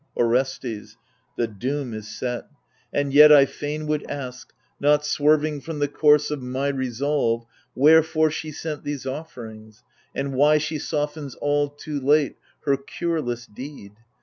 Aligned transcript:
Orestes 0.17 0.97
The 1.37 1.45
doom 1.45 1.93
is 1.93 2.07
set; 2.07 2.47
and 2.91 3.13
yet 3.13 3.31
I 3.31 3.45
fain 3.45 3.85
would 3.85 4.01
ask— 4.09 4.51
Not 4.87 5.05
swerving 5.05 5.61
from 5.61 5.77
the 5.77 5.87
course 5.87 6.31
of 6.31 6.41
my 6.41 6.69
resolve,— 6.69 7.45
Wherefore 7.75 8.31
she 8.31 8.51
sent 8.51 8.83
these 8.83 9.05
offerings, 9.05 9.83
and 10.15 10.33
why 10.33 10.57
She 10.57 10.79
softens 10.79 11.35
all 11.35 11.69
too 11.69 11.99
late 12.01 12.37
her 12.65 12.77
cureless 12.77 13.45
deed 13.45 13.91